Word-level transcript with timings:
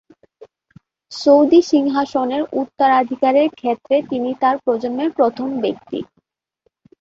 Saudi 1.11 1.59
সিংহাসনের 1.71 2.43
উত্তরাধিকারের 2.53 3.47
ক্ষেত্রে 3.51 3.95
তিনি 4.09 4.29
তার 4.41 4.55
প্রজন্মের 4.63 5.09
প্রথম 5.17 5.47
ব্যক্তি। 5.63 5.99